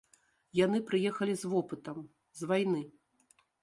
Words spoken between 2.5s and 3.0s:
вайны.